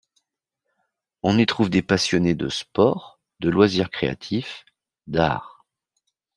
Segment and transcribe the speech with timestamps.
[1.21, 4.65] On y trouve des passionnés de sport, de loisirs créatifs,
[5.05, 5.67] d’art.